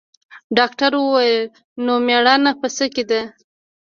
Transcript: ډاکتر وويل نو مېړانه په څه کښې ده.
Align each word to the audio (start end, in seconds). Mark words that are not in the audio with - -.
ډاکتر 0.57 0.91
وويل 0.97 1.39
نو 1.85 1.93
مېړانه 2.07 2.51
په 2.61 2.67
څه 2.75 2.85
کښې 2.93 3.03
ده. 3.09 3.21